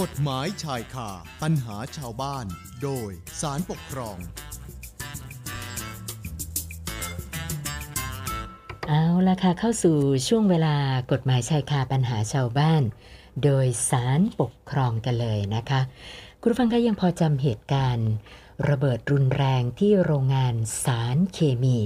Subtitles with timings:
[0.00, 1.10] กฎหมายชายคา
[1.42, 2.46] ปัญหาชาวบ้าน
[2.82, 3.10] โดย
[3.40, 4.18] สารปกครอง
[8.88, 9.96] เอาละค่ะเข้าสู่
[10.28, 10.76] ช่วงเวลา
[11.12, 12.82] กฎหมายชายคาปัญหาชาวบ้าน
[13.44, 15.80] โดยสารปกครองกันเลยนะคะ
[16.40, 18.10] คุณผู้ฟังก็ยังพอจำเหตุการณ์
[18.68, 20.54] ระเบิดรุนแรงที่โรงงาน
[20.84, 21.78] สารเคมี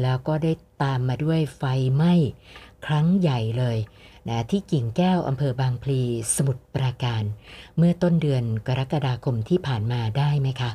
[0.00, 0.52] แล้วก็ได้
[0.82, 1.62] ตามมาด้วยไฟ
[1.94, 2.14] ไหม้
[2.86, 3.78] ครั้งใหญ่เลย
[4.28, 6.00] นะที่กิ่งแก้วอำเภอบางพลี
[6.36, 7.24] สมุทรปราการ
[7.76, 10.70] เมื่อต้นเดือนกรกฎาคมที่ผ่านมาได้ไหมคะ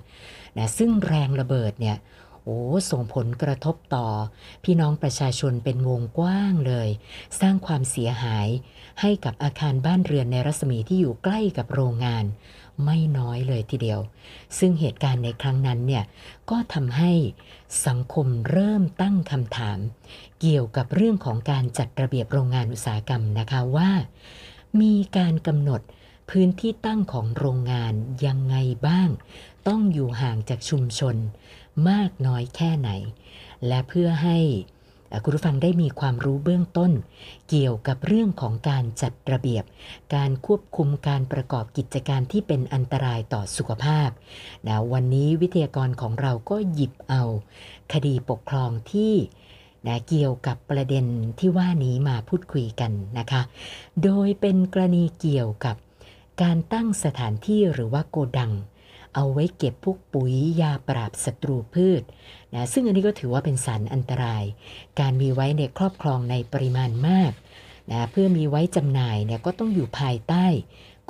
[0.57, 1.97] นะซึ่งแรงระเบิดเนี่ย
[2.45, 2.59] โอ้
[2.91, 4.07] ส่งผลกระทบต่อ
[4.63, 6.89] พี่น้องประชาชนเป็นวงกว้างเลย
[7.39, 8.47] สร้างความเสียหาย
[9.01, 12.25] ให้กับอาคารบ้านเรือนในรัศมีที่อยู่ใกล้กับโรงงาน
[12.83, 13.99] ไม่น้อยเลยทีเดียว
[14.57, 16.03] ซึ่งเหตุการณ์ในครั้งนั้นเนี่ย
[16.49, 17.11] ก็ทำให้
[17.87, 19.79] สังคมเริ่มตั้งคำถาม
[20.41, 23.91] เกี่ยวกับเรื่องของการจัดระเบียบโรงงานอุตสาหกรรมนะคะว่า
[24.81, 25.81] มีการกำหนด
[26.29, 27.93] พื้นที่ตั้งของโรงงาน
[28.25, 28.55] ยังไง
[28.87, 29.09] บ้าง
[29.67, 31.15] ต้องอยู่ห่างจากชุมชน
[31.89, 32.89] มากน้อยแค่ไหน
[33.67, 34.37] และเพื่อให้
[35.23, 36.91] คุณผู้ฟังได้มีความรู้เบื้องต้น
[37.49, 39.63] เกี่ยวกับเรื่องของการจัดระเบียบ
[40.15, 44.09] การควบคุมการประกอบกิจการที่เป็นอันตรายต่อสุขภาพ
[44.67, 47.23] นะวันนี้วิทยากรของเราก็หยิบเอา
[47.93, 49.13] คดีปกครองที่
[49.87, 51.05] นะเกี่ยวกับประเด็น
[51.39, 53.41] ที่ว่านี้มาพูดคุยกันนะคะ
[54.03, 55.75] โดยเป็นกรณีเกี่ยวกับ
[56.41, 58.51] การตั้งสถานที่หรือว่าโกดัง
[59.15, 62.03] เอาไว้เก็บพวกปุ๋ยยาปราบศัตรูพืช
[62.53, 64.43] นะซึ่งอันนี้ก็ถือว่าเป็นสารอันตราย
[64.99, 67.31] การมีไว้ในครอบครองในปริมาณมาก
[67.91, 70.45] นะเพื่อมีไว้จำหน่ายเนี่ยก็ต้องอยู่ภายใต้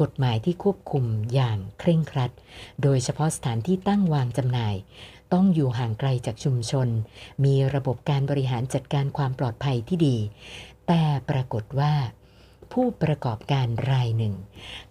[0.02, 2.32] กฎหมายที่ควบคุมอย่างเคร่งครัด
[2.84, 4.76] โดยเฉพาะสถานที่ตั้งวางจำหน่าย
[5.34, 6.88] ต้องอยู่ห่างไกลจากชุมชน
[7.44, 10.18] มีระบบการบริหารจัดการความปลอดภัยที่ดี
[10.88, 11.94] แต่ปรากฏว่า
[12.74, 14.34] ผู้ประกอบการรายหนึ่ง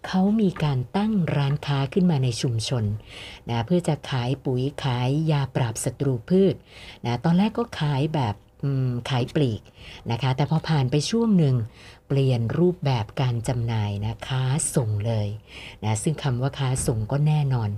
[0.07, 2.85] เขามีการตั้งร้านค้าขึ้นมาในชุมชน
[3.51, 6.55] นะเพื่อจะขายปุ๋ยขายยาปราบศัตรูพืช
[7.05, 8.35] นะตอนแรกก็ขายแบบ
[9.11, 9.63] ขายปลีก
[10.11, 11.57] นะคะ แต่พอผ่านไปช่วงหนึ่ง
[12.09, 14.43] เปลี่ยนรูปแบบการจำหน่ายนะค้า
[14.75, 15.29] ส่งเลย
[15.85, 17.71] นะซึ่งคำว่าค้าส่งก็แน่นอน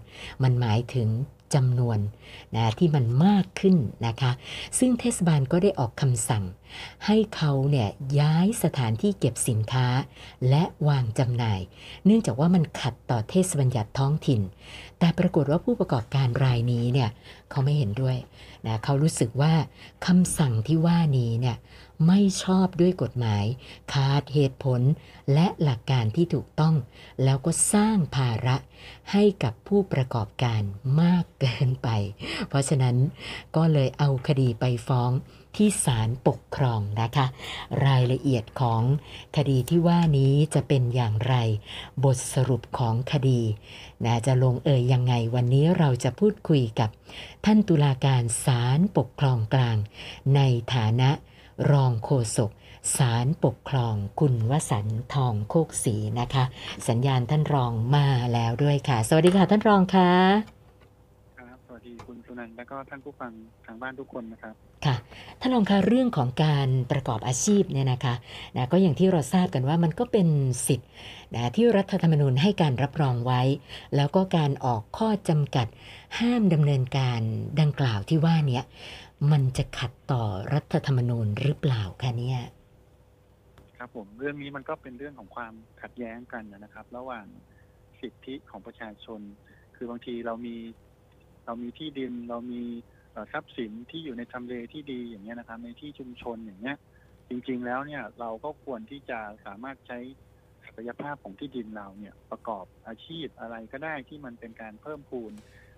[0.43, 1.09] มันหมายถึง
[1.55, 1.99] จำนวน
[2.55, 3.77] นะที่มันมากขึ้น
[4.07, 4.33] นะคะ
[4.79, 6.45] ซึ่งเทศบาลก็ได้ออกคำสั่ง
[7.07, 7.89] ให้เขาเนี่ย
[8.21, 9.87] ย้ายสถานที่เก็บสินค้า
[10.49, 11.61] และวางจำหน่าย
[12.05, 14.41] เนื่องจากว่ามันขัดต่อเทศบัญญัติท้องถิ่น
[14.99, 17.11] แต่ปรากฏว่าผู้ประกอบการรายนี้เนี่ย
[17.51, 18.17] เขาไม่เห็นด้วย
[18.67, 19.53] นะเขารู้สึกว่า
[20.07, 21.57] คำสั่งที่ว่านี้เนี่ย
[22.07, 23.45] ไม่ชอบด้วยกฎหมาย
[23.93, 24.81] ขาดเหตุผล
[25.35, 26.75] และหลักการที่ถูกต้อง
[27.25, 28.57] แล้วก็สร้างภาระ
[29.13, 30.63] ให้กับผู้ประกอบการ
[31.01, 31.89] มากเกินไป
[32.49, 32.97] เพราะฉะนั้น
[33.57, 35.11] ก็เลยเอาคดีไปฟ้อง
[35.57, 37.27] ที่ศาลปกครองนะคะ
[37.87, 38.83] รายละเอียดของ
[39.37, 41.35] คดีที่ว่านี้จะเป็นอย่างไร
[42.05, 43.41] บทสรุปของคดี
[44.05, 46.91] นะจะลงเอ่ยยังไงวันนี้เราจะพูดคุยกับ
[47.45, 49.77] ท่านตุลาการศาลปกครองกลาง
[50.35, 50.41] ใน
[50.75, 51.11] ฐานะ
[51.71, 52.51] รองโฆษก
[52.97, 56.45] ศาลปกครองคุณวสันทองโคกศรีนะคะ
[56.89, 60.11] สัญญาณท่านรองมาแล้วด้วยค่ะ สวัสดีค่ะท่านรองค่ะ
[61.39, 63.33] ครับสวัสดีคุณสุนันท์และก็ท่านผู้ฟัง
[63.67, 64.55] ทางบ้านทุกคนนะครับ
[64.87, 64.97] ค่ะ
[65.41, 68.15] ท่านรองคะเรื่องของการประกอบอาชีพเนี่ยนะคะ
[68.57, 70.29] นะก็อย่างที่เราทราบกันว่ามันก็เป็น
[70.67, 70.89] สิทธิ์
[71.35, 73.43] นะที่รัฐธรรมนูญให้การรับรองไว้
[73.97, 75.67] แล้วก็การออกข้อจำกัด
[76.19, 77.21] ห้ามดำเนินการ
[77.61, 78.61] ดังกล่าวที่ว่านี้
[79.33, 80.23] มันจะขัดต่อ
[80.55, 82.41] รัฐธรรมนูญหรือเปล่าคะเนี่ย
[83.77, 87.27] ครับผมเรื่องนี้มันก็เป็นเรื่องของความขัดแย้งกันนะครับ ระหว่าง
[88.01, 89.21] สิทธิของประชาชน
[89.77, 90.57] คือบางทีเรามี
[91.47, 92.63] เรามีที่ดินเรามี
[93.33, 96.77] ทรัพย์สินที่อยู่ในทำเลที่ดีอย่างเงี้ยนะครับ ในที่ชุมชนอย่างเงี้ย
[97.29, 99.99] จริง ๆ แล้วเนี่ยเราก็ควรที่จะสามารถใช้
[100.67, 105.33] ศักยภาพของที่ดินเราเนี่ยประกอบอาชีพอะไรก็ได้ที่มันเป็นการเพิ่มพูน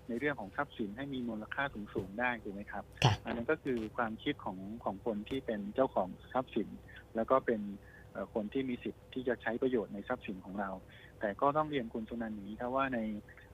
[0.09, 2.83] ในเรื่องของทรัพย์สินให้มีมูลค่าสูงๆได้ถูกไหมครับ
[3.25, 6.69] อันนั้นก็คือความคิดของของคนที่เป็นเจ้าของทรัพย์สิน
[7.15, 7.61] แล้วก็เป็น
[8.33, 10.69] คนที่มีสิทธิ์ที่จะใช้ประโยชน์ในทรัพย์สินของเรา
[11.19, 12.99] แต่ก็ต้องเรียนคุณสุนันท์นี้ครับว่าใน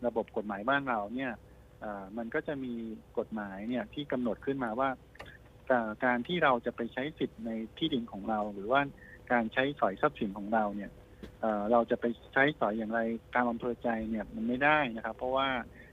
[0.06, 1.32] ระบบกฎหมายบ้านเราเนี่ย
[2.18, 2.74] มันก็จะมี
[3.18, 4.90] กฎหมายเนี่ยที่กำหนดขึ้นมาว่า
[6.06, 8.82] การที่เราจะไปใช้สิทธิ์ในที่ดินของเรา หรือว่า
[9.32, 10.92] การใช้สอยทรัพย์สินของเราเนี่ย
[11.72, 13.00] เราจะไปใช้สอยอย่างไร
[13.36, 15.48] ตามอำเภอใจเนี่ยมันไม่ได้นะครับ เพราะว่า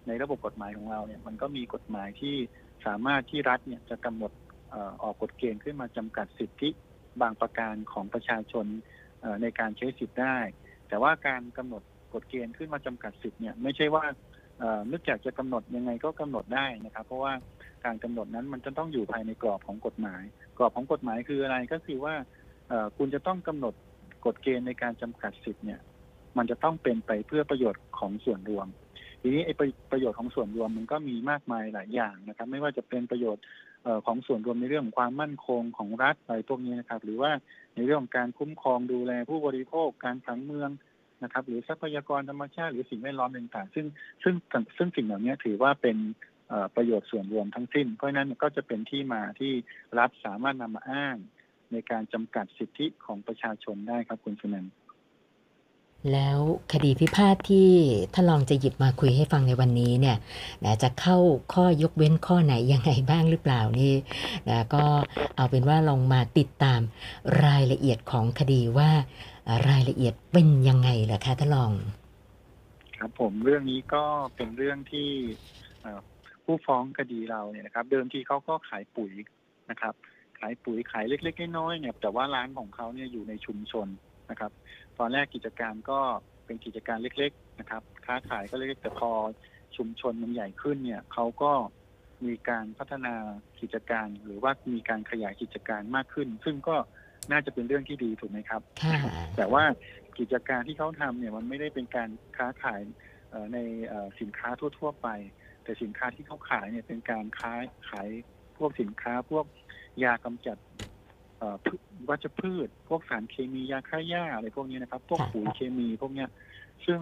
[0.06, 2.36] ในระบบกฎหมายของเราเนี่ยมันก็มีกฎหมายที่
[2.86, 4.32] สามารถที่รัฐเนี่ยจะกำหนด
[5.02, 6.70] ออกกฎเกณฑ์ขึ้นมาจำกัดสิทธิ
[7.22, 8.66] บางประการของประชาชน
[9.42, 10.38] ในการใช้สิทธิ์ได้
[10.88, 11.82] แต่ว่าการกำหนด
[12.14, 14.04] กฎเกณฑ์ขึ้นมาจำกัดสิทธิ์เนี่ยไม่ใช่ว่า
[14.90, 17.32] นึกอยากจะกำหนดยังไงก็กำหนดได้นะครับ เพราะว่า
[17.84, 20.22] การกำหนดนั้นมันจะต้องอยู่ภายในกรอบของกฎหมาย
[20.58, 22.14] กรอบของกฎหมายคืออะไรก็คือว่า
[22.98, 23.74] คุณจะต้องกำหนด
[24.26, 25.80] กฎเกณฑ์ในการจำกัดสิทธิ์เนี่ย
[26.36, 28.66] มันจะต้องเป็นไปเพื่อประโยชน์ของส่วนรวม
[29.20, 29.54] ทีนี้ไอ้
[29.92, 33.44] ประโยชน์ของส่วนรวมมันก็มีมากมายหลายอย่างนะครับ ไม่ว่าจะเป็นประโยชน์
[34.06, 37.32] ของส่วนรวมในเรื่องของความมั่นคงของรัฐอะไรพวกนี้นะครับ หรือว่า
[37.74, 40.70] ในเรื่องของการคุ้มครองดูแลผู้บริโภคการผังเมือง
[41.22, 43.86] นะครับ หรือทรัพยากรธรรมชาติหรือสิ่งแวดล้อมต่างๆซึ่ง
[44.22, 44.34] ซึ่ง
[44.76, 45.96] ซึ่งสิ่งเหล่านี้ถือว่าเป็น
[46.76, 49.52] ประโยชน์ส่วนรวมทั้งสิ้น เพราะฉะนั้นก็จะเป็นที่มาที่
[49.98, 51.16] รัฐสามารถนำมาอ้าง
[51.72, 54.72] ในการจำกัดสิทธิของประชาชนได้ครับคุณสุนันท์
[56.12, 56.38] แล้ว
[56.72, 57.70] คดีพิพาทที่
[58.14, 60.16] ถ้านลองจะหยิบมาคุยให้ฟังในวันนี้เนี่ย
[60.64, 61.18] นะจะเข้า
[61.54, 63.94] ข้อยกเว้นข้อไหนยังไงบ้างหรือเปล่านี่
[64.48, 64.84] นะก็
[65.36, 66.80] เอาเป็นว่าลองมาติดตาม
[67.44, 68.90] รายละเอียดของคดีว่า
[69.68, 71.72] รายละเอียดเป็นยังไงเหรอคะท่านลอง
[72.98, 74.04] ครับผมเรื่องนี้ก็
[74.36, 75.08] เป็นเรื่องที่
[76.44, 79.12] ผู้ฟ้องคดีเราเนี่ยนะครับ เดิมทีเขาก็ขายปุ๋ย
[79.70, 79.94] นะครับ
[80.38, 83.88] ขายปุ๋ยขายเล็กๆน้อยๆเนี่ยแต่ว่าร้านของเขาเนี่ยอยู่ในชุมชน
[84.30, 84.52] นะครับ
[85.00, 86.00] ตอนแรกกิจการก็
[86.46, 89.10] เป็นกิจการเล็ก ๆ นะครับ ค้าขายก็เล็กๆแต่พอ
[89.76, 91.52] ชุมชนมันใหญ่ขึ้นเนี่ยเขาก็
[92.24, 93.14] มีการพัฒนา
[93.60, 96.76] กิจการหรือว่ามีการขยายกิจการมากขึ้น ซึ่งก็
[97.30, 98.98] น่าจะเป็นเรื่องที่ดีถูกไหมครับค่ะ
[99.36, 99.64] แต่ว่า
[100.18, 102.80] กิจการที่เขาทำเนี่ยมันไม่ได้เป็นการค้าขาย
[103.30, 103.58] เอ่อใน
[103.88, 104.48] เอ่อสินค้า
[104.78, 105.08] ทั่ว ๆ ไป
[105.64, 107.52] แต่สินค้าที่เขาขายเนี่ยเป็นการค้า
[107.88, 108.08] ขาย
[108.58, 109.44] พวกสินค้าพวก
[110.04, 110.99] ยากำจัดเอ่อพืช
[112.08, 116.28] วัชพืช พวกสารเคมียาฆ่าหญ้าอะไรพวกนี้นะครับ พวกค่ะปุ๋ยเคมีพวกเนี้ย
[116.86, 117.00] ซึ่ง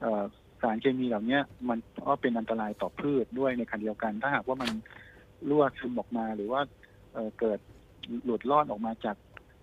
[0.00, 0.24] เอ่อ
[0.62, 4.70] สารเคมีเหล่าเนี้ยมันก็เป็นอันตรายต่อพืชด้วยในขณะเดียวกัน ถ้าหากว่ามัน
[5.48, 6.60] รั่วซึมออกมาหรือว่า
[7.12, 7.58] เอ่อเกิด
[8.24, 9.16] หลุดรอดออกมาจาก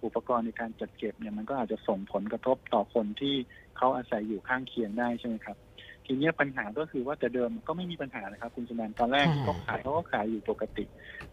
[0.03, 3.35] อุปกรณ์ในการจัดเก็บเนี่ยมันก็อาจจะส่งผลกระทบต่อคนที่
[3.77, 5.57] เขาอาศัยอยู่ข้างเคียงได้ใช่ไหมครับ
[6.05, 10.85] ทีเนี้ยปัญหาก็คือว่าแต่เดิมก็ไม่มีปัญหานะครับ คุณสุนันท์ตอนแรกที่เขาขายเขาก็ขายอยู่ปกติ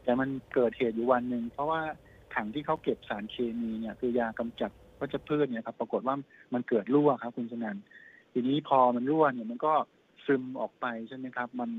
[0.02, 1.80] แต่มันเกิดเหตุอยู่วันหนึ่งเพราะว่า
[2.34, 4.70] ถังที่เขาเก็บสารเคมีเนี่ยคือยากำจัด
[5.00, 6.17] วัชพืชเนี่ยครับ ปรากฏว่า
[6.55, 7.84] มันเกิดรั่วครับ คุณสุนันท์
[8.32, 9.73] ทีนี้พอมันรั่วเนี่ยมันก็
[10.26, 11.70] ซึมออกไปใช่ไหมครับ มัน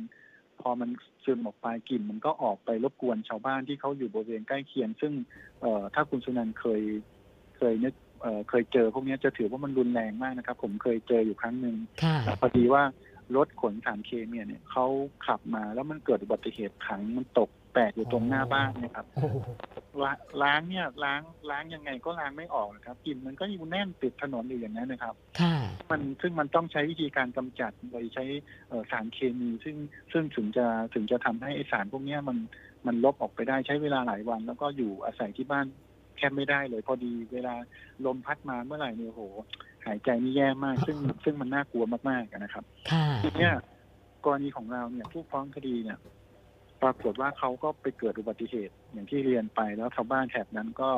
[0.62, 0.90] พอมัน
[1.26, 5.14] ซึมออกไปกลิ่น มันก็ออกไปรบกวนชาวบ้านที่เขาอยู่บริเวณใกล้เคียง ซึ่ง
[5.62, 6.82] เอ่อถ้าคุณสุนันท์เคย
[7.58, 12.84] เคยนึกเอ่อเคยเจอพวกเนี้ยจะถือว่ามันรุนแรงมากนะครับ ผมเคยเจออยู่ครั้งหนึ่งค่ะแต่พอดีว่า
[13.36, 14.86] รถขนสารเคมีเนี่ยเขา
[15.26, 19.38] ขับมาแล้วมันเกิดอุบัติเหตุถังมันตก แตกอยู่ตรงหน้าบ้านเนะครับโอ้โห
[20.04, 25.56] ล้าล้างเนี่ยล้างล้างยังไงก็ล้างไม่ออกนะครับกลิ่นมันก็อยู่แน่นติดถนนอยู่อย่างนั้นนะครับ ค่ะ
[25.92, 28.26] มันซึ่งมันต้องใช้วิธีการกำจัดโดยใช้
[28.70, 29.76] เอ่อสารเคมี ซึ่ง
[30.12, 32.38] ซึ่งถึงจะถึงจะทำให้ไอสารพวกเนี้ยมัน
[32.86, 35.66] มันลบออกไปได้ใช้เวลาหลายวัน แล้วก็อยู่อาศัยที่บ้าน
[36.18, 37.56] แค่ไม่ได้เลย พอดีเวลา
[38.06, 39.22] ลมพัดมาเมื่อไหร่เนี่ยโอ้โห
[39.86, 43.54] หายใจนี่แย่มาก ซึ่งซึ่งมันน่ากลัวมากๆอะนะครับ ค่ะ ทีเนี้ย
[44.26, 45.98] กรณีของเราเนี่ยผู้ฟ้องคดีเนี่ย
[46.84, 50.90] ปรากฏว่าเขาก็ไปเกิดอุบัติเหตุอย่างที่เรียนไปแล้วชาวบ้านแถบนั้นก็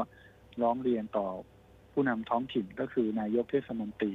[0.61, 1.27] ร้องเรียนต่อ
[1.93, 4.13] ผู้นำท้องถิ่นก็คือนายกเทศมนตรี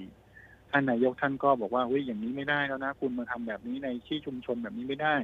[0.70, 5.14] ท่านนายกท่านก็บอกว่าเฮ้ยอย่างนี้ไม่ได้แล้วนะ คุณมาทำแบบนี้ในที่ชุมชนแบบนี้ไม่ได้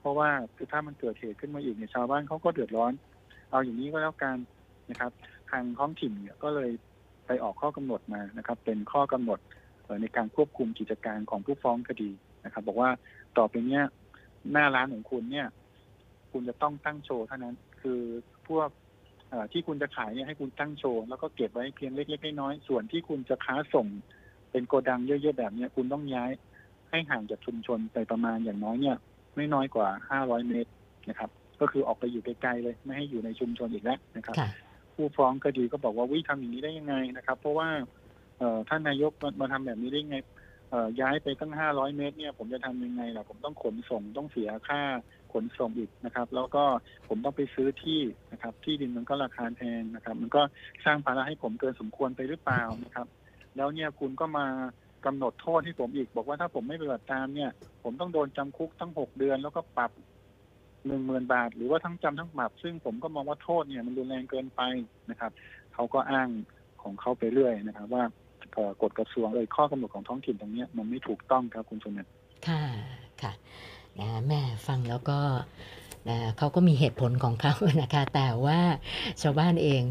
[0.00, 2.92] เพราะว่าคือถ้ามันเกิดเหตุขึ้นมาอีกเนี่ยชาวบ้านเขาก็เดือดร้อน
[3.50, 4.36] เอาอย่างนี้ก็แล้วกัน
[4.90, 5.12] นะครับ
[5.50, 6.70] ทางท้องถิ่นเนี่ยก็เลย
[7.26, 9.38] ไปออกข้อกำหนดมานะครับ เป็นข้อกำหนด
[10.02, 12.10] ในการควบคุมกิจการของผู้ฟ้องคดี
[12.44, 12.90] นะครับ บอกว่า
[13.38, 13.82] ต่อไปเนี้ย
[14.52, 15.46] หน้าร้านของคุณเนี่ย
[16.36, 18.00] คุณจะต้องตั้งโชว์เท่านั้น คือ
[18.48, 18.68] พวก
[19.30, 23.86] เอ่อที่คุณจะขายเนี่ยให้คุณตั้งโชว์แล้วก็เก็บไว้เพียงเล็กๆน้อยๆส่วนที่คุณจะค้าส่ง
[24.50, 26.30] เป็นโกดังเยอะๆแบบเนี้ยคุณต้องย้าย
[26.90, 28.96] ให้ห่างจากชุมชนไปประมาณอย่างน้อยเนี่ย
[29.36, 30.70] ไม่น้อยกว่า 500 เมตร
[31.08, 31.30] นะครับ
[31.60, 34.48] ก็คือออกไปอยู่ไกลๆเลย ไม่ให้อยู่ในชุมชนอีกแล้วนะครับค่ะ
[34.94, 37.68] ผู้ฟ้องคดีก็บอกว่าวิทำอย่างนี้ได้ยังไงนะครับ เพราะว่า
[38.38, 40.16] เอ่อท่านนายกมามาทำแบบนี้ได้ยังไง
[40.70, 44.80] เอ่อย้ายไปตั้ง 500 เมตรเนี่ย ผมจะทำยังไงล่ะผมต้องขนส่งต้องเสียค่า
[45.25, 46.64] ข นส่งอีกนะครับ แล้วก็
[47.08, 48.00] ผมต้องไปซื้อที่
[48.32, 50.42] นะครับ ที่ดินมันก็ราคาแพงนะครับ มันก็
[50.84, 53.06] สร้างภาระให้ผมเกินสมควรไปหรือเปล่านะครับ
[53.56, 54.46] แล้วเนี่ยคุณก็มา
[55.06, 57.50] กำหนดโทษให้ผมอีก บอกว่าถ้าผมไม่ปฏิบัติตามเนี่ย
[57.82, 59.90] ผมต้องโดนจำคุกตั้งหกเดือน แล้วก็ปรับ
[60.86, 64.60] หนึ่งหมื่นบาท หรือว่าทั้งจำทั้งปรับ ซึ่งผมก็มองว่าโทษเนี่ยมันรุนแรงเกินไป
[65.10, 65.32] นะครับ
[65.74, 66.28] เขาก็อ้าง
[66.82, 68.04] ของเขาไปเรื่อยนะครับ ว่า
[68.82, 72.00] กฎกระทรวงเลยข้อกำหนดของท้องถิ่นตรงนี้มันไม่ถูกต้องครับคุณชนน
[72.48, 72.62] ค่ะ
[73.22, 73.32] ค่ะ
[74.00, 75.18] นะแม่ฟังแล้วก็
[76.08, 78.60] นะเขาก็มีเหตุผลของเขานะคะ แต่ว่า
[79.22, 79.82] ชาวบ้านเอง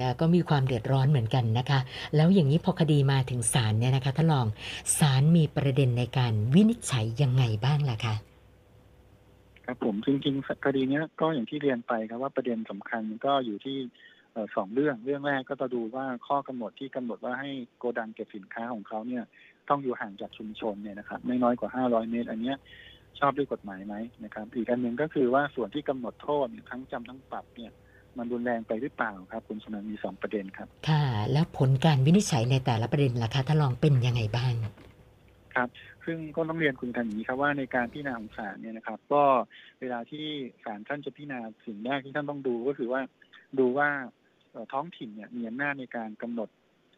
[0.00, 1.80] นะก็มีความเดือดร้อนเหมือนกันนะคะ
[2.16, 4.46] แล้วอย่างนี้พอคดีมาถึงศาลเนี่ยนะคะท่านรอง
[4.98, 8.14] ศาลมีประเด็นในการวินิจฉัยยังไงบ้างล่ะคะ
[9.66, 13.76] ครับผมจริงๆคดีนี้ก็อย่างที่เรียนไปครับว่าประเด็นสำคัญก็อยู่ที่
[14.56, 19.24] สองเรื่องเรื่องแรกก็จะดูว่าข้อกำหนดที่กำหนดว่าให้โกดังเก็บสินค้าของเขาเนี่ย
[19.68, 22.56] ต้องอยู่ห่างจากชุมชนเนี่ยนะครับไม่น้อยกว่า 500 เมตร อันเนี้ย
[23.20, 27.72] ชอบด้วยกฎหมายไหมนะครับ อีกอันหนึ่งก็คือว่าส่วนที่กำหนดโทษเนี่ยทั้งจำทั้งปรับเนี่ย
[28.18, 34.52] มันรุนแรงไปหรือเปล่าครับ คุณชนันมีสองประเด็นครับ ค่ะ แล้วผลการวินิจฉัยในแต่ละประเด็นล่ะคะท่านรองเป็นยังไงบ้าง
[35.54, 35.68] ครับ
[36.04, 39.22] ซึ่งก็ต้องเรียนคุณกันอย่างนี้ครับว่าในการพิจารณาของศาลเนี่ยนะครับ ก็
[39.80, 40.26] เวลาที่
[40.64, 43.00] ศาลท่านจะพิจารณาสิ่งแรกที่ท่านต้องดูก็คือว่า
[43.58, 43.88] ดูว่า
[44.50, 46.48] เอ่อท้องถิ่นเนี่ยมีอำนาจในการกำหนด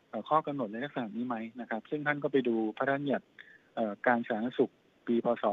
[0.08, 3.26] เอ่อข้อกำหนดในลักษณะนี้ไหมนะครับ ซึ่งท่านก็ไปดูพระราชบัญญัติ
[3.74, 4.72] เอ่อการสาธารณสุข
[5.06, 5.44] ปีพศ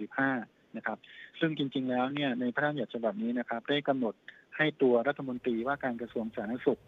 [0.00, 0.98] 2535 นะครับ
[1.40, 4.14] ซึ่งจริง ๆ แล้วเนี่ยในพระราชบัญญัติฉบับนี้นะครับ ได้กำหนด
[4.56, 6.80] ให้ตัวรัฐมนตรีว่าการกระทรวงสาธารณสุข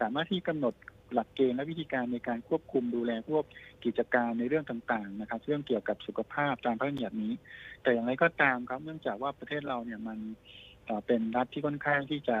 [0.00, 0.74] สามารถที่กำหนด
[1.14, 3.44] หลักเกณฑ์และวิธีการในการควบคุมดูแลพวก
[3.84, 7.32] กิจการในเรื่องต่างๆนะครับ เรื่องเกี่ยวกับสุขภาพตามพระราชบัญญัตินี้
[7.82, 10.18] แต่อย่างไรก็ตามครับเนื่องจากว่าประเทศเราเนี่ยมัน
[11.06, 12.38] เป็นรัฐที่ค่อนข้างที่จะ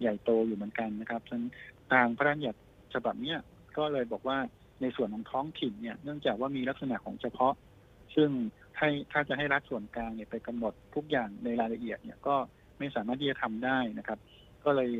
[0.00, 1.44] ใหญ่โตอยู่เหมือนกันนะครับฉะนั้น
[1.92, 2.60] ทางพระราชบัญญัติ
[2.94, 3.34] ฉบับนี้
[3.76, 4.38] ก็เลยบอกว่า
[4.80, 7.52] ในส่วนของท้องถิ่นเนี่ยเนื่องจากว่ามีลักษณะของเฉพาะ
[8.16, 8.30] ซึ่ง
[8.78, 12.36] ให้ถ้าจะให้รัฐส่วนกลางเนี่ยไปกำหนดทุกอย่างในรายละเอียดเนี่ยก็
[12.78, 14.18] ไม่สามารถที่จะทำได้นะครับ
[14.64, 14.90] ก็เลย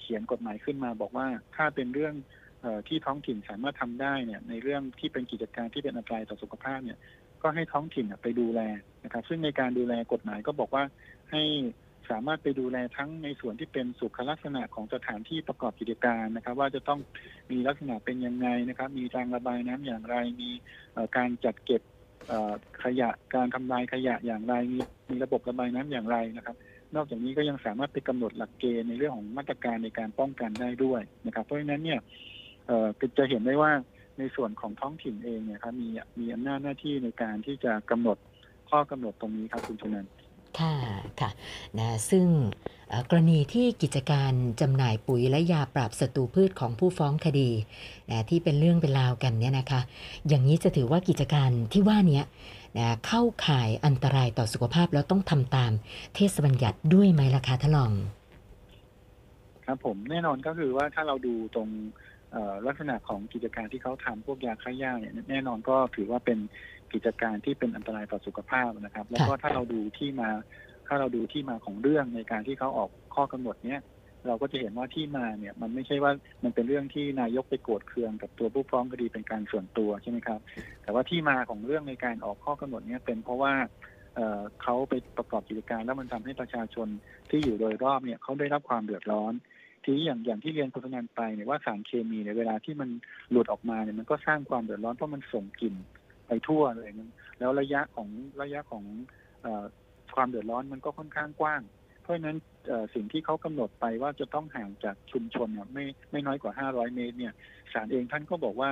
[0.00, 2.14] เขียนกฎหมายขึ้นมาบอกว่าถ้าเป็นเรื่อง
[2.64, 6.98] ออที่ท้องถิ่นสามารถทำได้เนี่ยในเรื่องที่เป็นกิจการที่เป็นอันตรายต่อสุขภาพเนี่ย
[7.42, 8.60] ก็ให้ท้องถิ่นไปดูแล
[9.04, 10.84] นะครับ ซึ่งในการดูแลกฎหมายก็บอกว่า
[11.30, 11.42] ให้
[12.10, 17.00] สามารถไปดูแลทั้งในส่วนที่เป็นสุขลักษณะของสถานที่ประกอบกิจการนะครับ ว่าจะต้อง
[17.50, 20.50] มีลักษณะเป็นยังไงนะครับ มีทางระบายน้ำอย่างไร มี
[21.16, 21.82] การจัดเก็บ
[22.84, 24.78] ขยะการทำลายขยะอย่างไรมี
[25.10, 26.56] มีระบบระบายน้ำอย่างไรนะครับ
[26.94, 32.00] นอกจากนี้ก็ยังสามารถไปกำหนดหลักเกณฑ์ในเรื่องของมาตรการในการป้องกันได้ด้วยนะครับ เพราะฉะนั้นเนี่ย
[33.18, 33.72] จะเห็นได้ว่า
[34.18, 35.88] ในส่วนของท้องถิ่นเองเนี่ยครับมี
[36.20, 38.16] มีอำนาจหน้าที่ในการที่จะกำหนด
[38.70, 40.06] ข้อกำหนดตรงนี้ครับคุณชนัน
[40.58, 40.74] ค่ะ
[41.20, 41.30] ค่ะ
[41.78, 42.26] นะซึ่ง
[43.10, 47.50] กรณีที่กิจการจำหน่ายปุ๋ยและยาปราบศัตรูพืชของผู้ฟ้องคดี
[48.10, 49.80] นะที่เป็นเรื่องเป็นราวกันเนี่ยนะคะ
[50.28, 52.22] อย่างนี้จะถือว่ากิจการที่ว่านี้
[52.78, 55.72] นะเข้าข่ายอันตรายต่อสุขภาพแล้วต้องทำตาม
[56.14, 57.92] เทศบัญญัติด้วยไหมล่ะคะท่านรอง
[59.66, 61.68] ครับผมแน่นอนก็คือว่าถ้าเราดูตรง
[62.66, 66.38] ลักษณะของกิจการที่เขาทำพวกยาฆ่าหญ้าเนี่ยแน่นอนก็ถือว่าเป็น
[66.92, 70.28] กิจการที่เป็นอันตรายต่อสุขภาพนะครับ แล้วก็ถ้าเราดูที่มา
[70.86, 73.80] ถ้าเราดูที่มาของเรื่องในการที่เขาออกข้อกำหนดเนี้ย
[74.26, 76.12] เราก็จะเห็นว่าที่มาเนี่ยมันไม่ใช่ว่า
[76.44, 80.40] มันเป็นเรื่องที่นายกไปโกรธเคืองกับตัวผู้ฟ้องคดีเป็นการส่วนตัวใช่ไหมครับ
[80.82, 83.54] แต่ว่าที่มาของเรื่องในการออกข้อกำหนดเนี้ยเป็นเพราะว่า
[84.62, 86.88] เขาไปประกอบกิจการแล้วมันทำให้ประชาชน
[87.30, 89.32] ที่อยู่โดยรอบเนี่ยเขาได้รับความเดือดร้อน
[89.84, 92.88] ทีนี้อย่างอย่างที่เรียนคุณธนันไปเนี่ยว่าสารเคมีเนี่ยเวลาที่มัน
[93.30, 95.74] หลุดออกมาเนี่ยมันก็สร้างความเดือดร้อนเพราะมันส่งกลิ่น
[96.26, 96.90] ไปทั่วเลย
[97.38, 98.08] แล้วระยะของ
[98.42, 98.84] ระยะของ
[100.16, 101.62] ความเดือดร้อนมันก็ค่อนข้างกว้าง
[102.02, 107.32] เพราะฉะนั้นเอ่อสิ่งที่เขากำหนดไปว่าจะต้องห่างจากชุมชนเนี่ยไม่ไม่น้อยกว่า 500 เมตรเนี่ย
[107.72, 108.70] ศาลเองท่านก็บอกว่า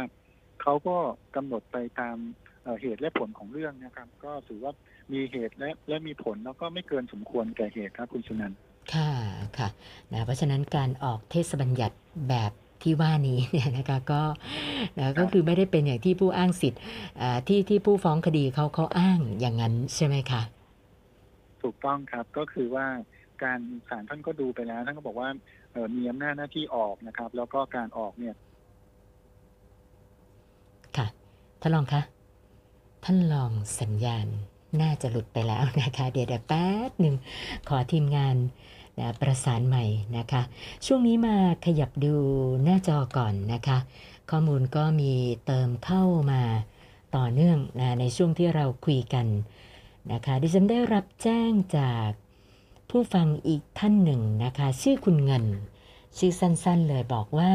[0.62, 0.96] เขาก็
[1.36, 2.16] กำหนดไปตาม
[2.64, 4.72] เอ่อเหตุและผลของเรื่องนะครับ ก็ถือว่า
[5.12, 8.58] มีเหตุและและมีผลแล้วก็ไม่เกินสมควรแก่เหตุครับคุณชนันท์
[8.92, 9.10] ค่ะ
[9.58, 9.68] ค่ะ
[10.12, 11.96] นะเพราะฉะนั้นการออกเทศบัญญัติ
[12.28, 14.22] แบบที่ว่านี้เนี่ยนะคะก็
[14.98, 16.80] นะก็คือไม่ได้เป็นอย่างที่ผู้อ้างสิทธิ์
[17.20, 20.42] อ่าที่ที่ผู้ฟ้องคดีเขาเขาอ้างอย่างนั้นใช่ไหมคะ
[21.62, 22.86] ถูกต้องครับก็คือว่า
[23.42, 25.28] การศาลท่านก็ดูไปแล้ว ท่านก็บอกว่า
[25.72, 28.34] เออมีอำนาจหน้าที่ออกนะครับ แล้วก็การออกเนี่ย
[30.96, 31.06] ค่ะ
[31.60, 32.02] ท่านรองคะ
[33.04, 34.26] ท่านรองสัญญาณ
[34.82, 37.14] น่าจะหลุดไปแล้วนะคะ เดี๋ยวเดี๋ยวแป๊บหนึ่ง
[37.68, 38.36] ขอทีมงาน
[38.98, 39.84] นะประสานใหม่
[40.16, 40.42] นะคะ
[40.86, 42.14] ช่วงนี้มาขยับดู
[42.64, 43.78] หน้าจอก่อนนะคะ
[44.30, 45.12] ข้อมูลก็มี
[45.46, 46.02] เติมเข้า
[46.32, 46.42] มา
[47.16, 49.26] ต่อเนื่องนะในช่วงที่เราคุยกัน
[50.12, 52.08] นะคะดิฉันได้รับแจ้งจาก
[52.90, 55.44] ผู้ฟังอีกท่านหนึ่งนะคะ ชื่อคุณเงิน
[56.18, 57.52] ชื่อสั้นๆเลยบอกว่า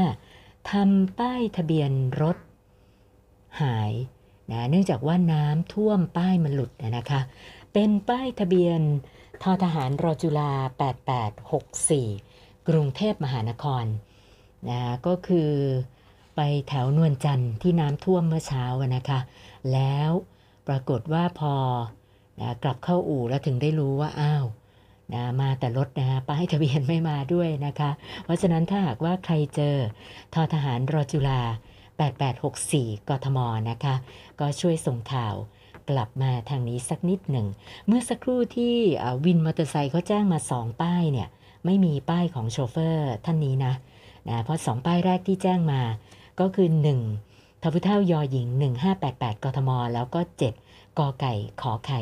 [0.70, 2.38] ทำป้ายทะเบียนรถ
[3.62, 3.92] หาย
[4.52, 7.22] นะเนื่องจากว่าน้ำท่วมป้ายมันหลุดนะคะ
[7.74, 8.82] เป็นป้ายทะเบียน
[9.42, 10.52] ทอทหารรอจุฬา
[11.40, 13.86] 8864 กรุงเทพมหานคร
[14.70, 15.52] นะก็คือ
[16.36, 19.20] ไปแถวนวลจันทร์ที่น้ำท่วมเมื่อเช้านะคะ
[19.74, 20.10] แล้ว
[20.68, 21.54] ปรากฏว่าพอ
[22.40, 24.46] นะกลับเข้าอู่แล้วถึงได้รู้ว่าอ้าว
[25.14, 27.92] นะมาแต่รถนะป้ายทะเบียนไม่มาด้วยนะคะ
[28.24, 29.76] เพราะฉะนั้นถ้าหากว่าใครเจอ
[30.34, 31.42] ทอทหารรอจุฬา
[32.26, 33.40] 8864 กทม
[33.70, 33.96] นะคะ
[34.40, 35.36] ก็ช่วยส่งข่าว
[35.90, 37.48] กลับมาทางนี้สักนิดหนึ่ง
[37.88, 38.76] เมื่อสักครู่ที่
[39.26, 41.28] วินมอเตอร์ไซค์เขาแจ้งมา2ป้ายเนี่ย
[41.66, 43.74] ไม่มีป้ายของโชเฟอร์ท่านนี้นะ
[44.30, 45.82] นะเพราะ2ป้ายแรกที่แจ้งมา
[46.40, 46.70] ก็คือ
[47.16, 48.48] 1ทพุเท่ายอหญิง
[48.96, 50.67] 1588 กทม แล้วก็ 7
[51.00, 52.02] กอไก่ขอไข่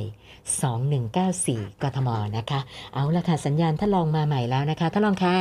[1.66, 2.60] 2194 กทมนะคะ
[2.94, 5.38] เอาละค่ะ สัญญาณท่านลองมาใหม่แล้วนะคะท่านลองคะ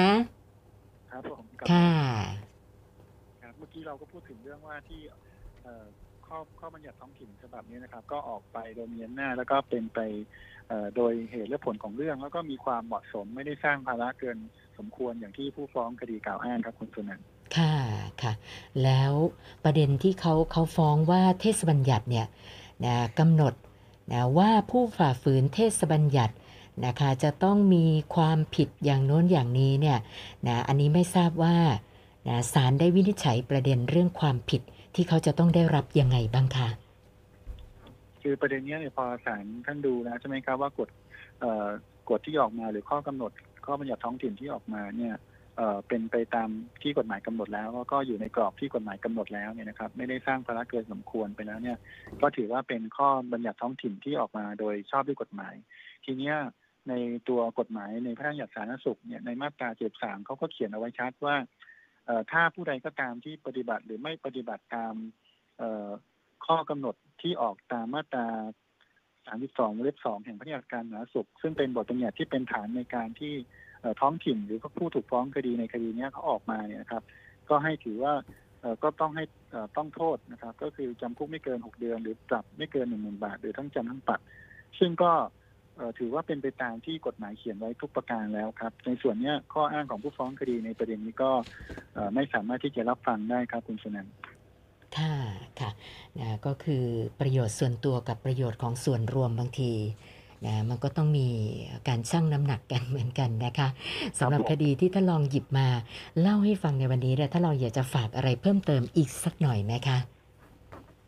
[1.10, 1.90] ครับผมกับค่ะ
[3.42, 5.00] ครับเมื่อกี้เราก็พูดถึงเรื่องว่าที่
[5.62, 5.84] เอ่อ
[6.26, 10.00] ข้อข้อบัญญัติท้องถิ่นฉบับนี้นะครับ ก็ออกไปโดยมีอำนาจแล้วก็เป็นไป
[10.68, 14.38] เอ่อโดยเหตุและผลของเรื่อง แล้วก็มีความเหมาะสมไม่ได้สร้างภาระเกิน
[14.78, 17.74] สมควรอย่างที่ผู้ฟ้องคดีกล่าวอ้างครับคุณสุนันท์ค่ะ
[18.22, 18.32] ค่ะ
[18.84, 19.12] แล้ว
[19.64, 22.26] ประเด็นที่เขาเขาฟ้องว่าเทศบัญญัติเนี่ย
[22.84, 23.54] นะกำหนด
[24.12, 26.34] นะว่าผู้ฝ่าฝืนเทศบัญญัติ
[26.86, 29.98] นะคะจะต้องมีความผิดอย่างโน้นอย่างนี้เนี่ย
[30.46, 31.56] นะอันนี้ไม่ทราบว่า
[32.28, 34.62] นะศาลได้วินิจฉัยประเด็นเรื่องความผิด
[34.94, 36.68] ที่เขาจะต้องได้รับยังไงบ้างคะ
[38.22, 40.88] คือประเด็นเนี้ยเนี่ยพอศาลท่านดูแล้วใช่ไหมครับว่ากฎ
[42.10, 43.32] กฎที่ออกมาหรือข้อกำหนด
[43.66, 45.14] ข้อบัญญัติท้องถิ่นที่ออกมาเนี่ย
[45.88, 46.48] เป็นไปตาม
[46.82, 51.78] ที่กฎหมายกำหนดแล้วก็อยู่ในกรอบที่กฎหมายกำหนดแล้วเนี่ยนะครับ ไม่ได้สร้างภาระเกินสมควรไปแล้วเนี่ย
[52.20, 55.54] ก็ถือว่าเป็นข้อบัญญัติท้องถิ่นที่ออกมาโดยชอบด้วยกฎหมาย
[56.04, 56.36] ทีเนี้ย
[56.88, 56.94] ใน
[57.28, 61.36] ตัวกฎหมายในพระราชบัญญัติสาธารณสุขเนี่ยในมาตรา73เขาก็เขียนเอาไว้ชัดว่า
[62.32, 64.94] ถ้าผู้ใดก็ตามที่ปฏิบัติหรือไม่ปฏิบัติตาม
[66.46, 68.26] ข้อกำหนดที่ออกตามมาตรา
[69.26, 73.34] 32วงเล็บ2แห่งพระราชบัญญัติการสาธารณสุข ซึ่งเป็นบทบัญญัติที่เป็นฐานในการที่
[74.00, 77.02] ท้องถิ่นหรือผู้ถูกฟ้องคดีในคดีนี้เขาออกมาเนี่ยนะครับ
[77.48, 78.14] ก็ให้ถือว่า
[78.82, 79.24] ก็ต้องให้
[79.76, 84.20] ต้องโทษนะครับ ก็คือจำคุกไม่เกิน 6 เดือน หรือปรับไม่เกิน 1 0,000 บาท หรือทั้งจำทั้งปรับ
[84.78, 85.12] ซึ่งก็
[85.98, 91.30] ถือว่าเป็นไปตามที่กฎหมายเขียนไว้ทุกประการแล้วครับ ในส่วนนี้ข้ออ้างของผู้ฟ้องคดีในประเด็นนี้ก็
[92.14, 94.08] ไม่สามารถที่จะรับฟังได้ครับคุณสนัน
[94.96, 95.14] ค่ะ
[95.60, 95.70] ค่ะ
[96.46, 96.84] ก็คือ
[97.20, 99.70] ประโยชน์ส่วนตัวกับประโยชน์ของส่วนรวมบางที
[100.46, 101.26] นะมันก็ต้องมี
[101.88, 103.68] การชั่งน้ำหนักกันเหมือนกันนะคะ
[104.18, 105.66] สำหรับคดีที่ท่านลองหยิบมา
[106.20, 109.98] เล่าให้ฟังในวันนี้เนี่ยถ้าเราอยากจะฝากอะไรเพิ่มเติมอีกสักหน่อยไหมคะ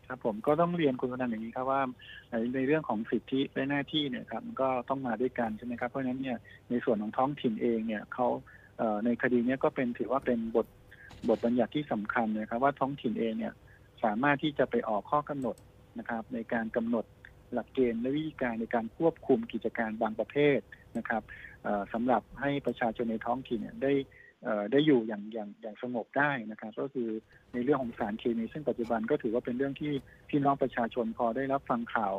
[0.07, 1.81] ครับผมก็ต้องเรียนคุณสนันท์อย่างนี้ครับว่า
[2.29, 6.37] ในในเรื่องของสิทธิและหน้าที่เนี่ยครับมันก็ต้องมาด้วยกันใช่ไหมครับเพราะฉะนั้นเนี่ย
[6.69, 8.27] ในส่วนของท้องถิ่นเองเนี่ยเขา
[8.77, 10.67] เอ่อในคดีเนี้ยก็เป็นถือว่าเป็นบท
[11.29, 13.53] บทบัญญัติที่สำคัญนะครับว่าท้องถิ่นเองเนี่ย
[14.03, 15.55] สามารถที่จะไปออกข้อกำหนด
[15.99, 17.05] นะครับในการกำหนด
[17.53, 20.59] หลักเกณฑ์และวิธีการในการควบคุมกิจการบางประเภท
[20.97, 21.23] นะครับ
[21.63, 23.93] เอ่อสำหรับให้ประชาชนในท้องถิ่นเนี่ยได้
[24.43, 27.09] เอ่อได้อยู่อย่างอย่างอย่างสงบได้นะครับ ก็คือ
[27.53, 29.91] ในเรื่องของสารเคมีซึ่งปัจจุบันก็ถือว่าเป็นเรื่องที่
[30.29, 32.13] พี่น้องประชาชนพอได้รับฟังข่าว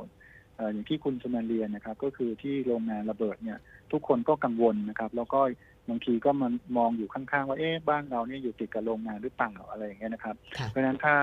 [0.56, 3.58] เอ่ออย่างที่คุณชนันเรียนนะครับ ก็คือที่โรงงานระเบิดเนี่ย
[3.92, 5.40] ทุกคนก็กังวลนะครับ แล้วก็
[5.88, 11.14] บางทีก็มันมองอยู่ข้างๆ ว่าเอ๊ะบ้านเราเนี่ยอยู่ติดกับโรงงานหรือเปล่าอะไรอย่างเงี้ยนะครับค่ะเพราะฉะนั้นถ้า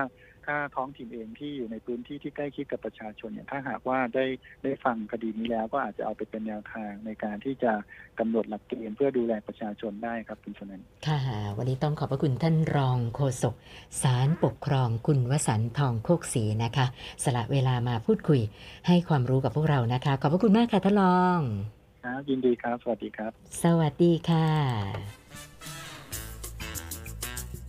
[0.46, 4.26] ถ้าท้องถิ่นเองที่อยู่ในพื้นที่ที่ใกล้ชิดกับประชาชนเนี่ยถ้าหากว่าได้
[4.62, 7.72] ได้ฟังคดีนี้แล้วก็อาจจะเอาไปเป็นแนวทางในการที่จะ
[8.18, 11.18] กำหนดหลักเกณฑ์เพื่อดูแลประชาชนได้ครับคุณชนันท์ค่ะ
[11.56, 13.54] วันนี้ต้องขอบพระคุณท่านรองโฆษก
[14.02, 16.86] ศาลปกครองคุณวสันต์ทองโคกศรีนะคะ
[17.24, 18.40] สละเวลามาพูดคุย
[18.86, 21.40] ให้ความรู้กับพวกเรานะคะ ขอบพระคุณมากค่ะท่านรอง
[22.04, 23.30] ครับยินดีครับ สวัสดีครับ
[23.62, 25.25] สวัสดีค่ะ